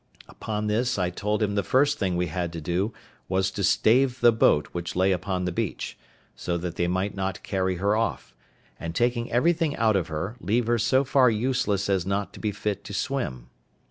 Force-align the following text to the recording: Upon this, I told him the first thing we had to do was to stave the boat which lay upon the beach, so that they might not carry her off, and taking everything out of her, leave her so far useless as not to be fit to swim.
Upon 0.27 0.65
this, 0.65 0.97
I 0.97 1.11
told 1.11 1.43
him 1.43 1.53
the 1.53 1.61
first 1.61 1.99
thing 1.99 2.17
we 2.17 2.25
had 2.25 2.51
to 2.53 2.59
do 2.59 2.91
was 3.29 3.51
to 3.51 3.63
stave 3.63 4.19
the 4.19 4.31
boat 4.31 4.65
which 4.71 4.95
lay 4.95 5.11
upon 5.11 5.45
the 5.45 5.51
beach, 5.51 5.95
so 6.35 6.57
that 6.57 6.75
they 6.75 6.87
might 6.87 7.13
not 7.13 7.43
carry 7.43 7.75
her 7.75 7.95
off, 7.95 8.33
and 8.79 8.95
taking 8.95 9.31
everything 9.31 9.75
out 9.77 9.95
of 9.95 10.07
her, 10.07 10.37
leave 10.39 10.65
her 10.65 10.79
so 10.79 11.03
far 11.03 11.29
useless 11.29 11.87
as 11.87 12.03
not 12.03 12.33
to 12.33 12.39
be 12.39 12.51
fit 12.51 12.83
to 12.85 12.95
swim. 12.95 13.49